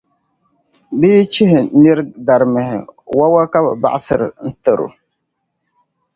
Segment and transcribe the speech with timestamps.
[0.99, 2.77] Bɛ yi chihi niri darimihi,
[3.17, 4.89] wawa ka bɛ baɣisiri n-tari o.